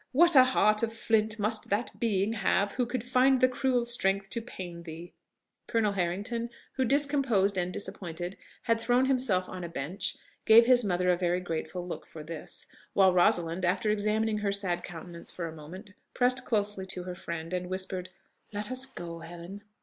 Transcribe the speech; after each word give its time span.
what 0.13 0.35
a 0.35 0.43
heart 0.43 0.81
of 0.81 0.91
flint 0.91 1.37
must 1.37 1.69
that 1.69 1.99
being 1.99 2.33
have 2.33 2.71
who 2.71 2.87
could 2.87 3.03
find 3.03 3.39
the 3.39 3.47
cruel 3.47 3.85
strength 3.85 4.31
to 4.31 4.41
pain 4.41 4.81
thee!" 4.81 5.13
Colonel 5.67 5.91
Harrington, 5.91 6.49
who, 6.73 6.85
discomposed 6.85 7.55
and 7.55 7.71
disappointed, 7.71 8.35
had 8.63 8.81
thrown 8.81 9.05
himself 9.05 9.47
on 9.47 9.63
a 9.63 9.69
bench, 9.69 10.15
gave 10.47 10.65
his 10.65 10.83
mother 10.83 11.11
a 11.11 11.15
very 11.15 11.39
grateful 11.39 11.87
look 11.87 12.07
for 12.07 12.23
this; 12.23 12.65
while 12.93 13.13
Rosalind, 13.13 13.63
after 13.63 13.91
examining 13.91 14.39
her 14.39 14.51
sad 14.51 14.81
countenance 14.83 15.29
for 15.29 15.45
a 15.47 15.53
moment, 15.55 15.91
pressed 16.15 16.45
closely 16.45 16.87
to 16.87 17.03
her 17.03 17.13
friend 17.13 17.53
and 17.53 17.69
whispered, 17.69 18.09
"Let 18.51 18.71
us 18.71 18.87
go, 18.87 19.19
Helen." 19.19 19.61